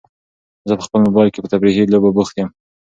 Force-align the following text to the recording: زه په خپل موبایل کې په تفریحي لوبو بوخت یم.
زه 0.67 0.73
په 0.77 0.83
خپل 0.87 0.99
موبایل 1.07 1.29
کې 1.33 1.43
په 1.43 1.51
تفریحي 1.53 1.83
لوبو 1.91 2.15
بوخت 2.15 2.35
یم. 2.37 2.49